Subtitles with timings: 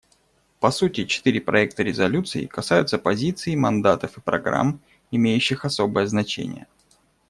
[0.59, 4.81] По сути, четыре проекта резолюций касаются позиций, мандатов и программ,
[5.11, 6.65] имеющих особое значение.